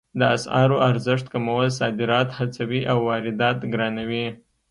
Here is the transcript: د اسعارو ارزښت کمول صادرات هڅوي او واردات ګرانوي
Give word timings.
د 0.19 0.21
اسعارو 0.35 0.77
ارزښت 0.89 1.25
کمول 1.33 1.67
صادرات 1.79 2.29
هڅوي 2.39 2.81
او 2.91 2.97
واردات 3.07 3.57
ګرانوي 3.73 4.27